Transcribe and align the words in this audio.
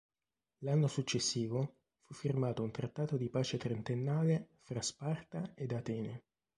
L'anno 0.63 0.87
successivo 0.87 1.75
fu 1.99 2.15
firmato 2.15 2.63
un 2.63 2.71
trattato 2.71 3.17
di 3.17 3.29
pace 3.29 3.57
trentennale 3.59 4.47
fra 4.61 4.81
Sparta 4.81 5.51
ed 5.53 5.73
Atene. 5.73 6.23